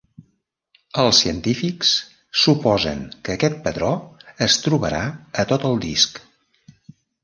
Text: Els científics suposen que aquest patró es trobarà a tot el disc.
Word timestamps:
Els 1.03 1.19
científics 1.23 1.91
suposen 2.45 3.05
que 3.29 3.37
aquest 3.37 3.63
patró 3.69 3.95
es 4.49 4.61
trobarà 4.67 5.07
a 5.45 5.51
tot 5.55 5.73
el 5.75 5.83
disc. 5.91 6.23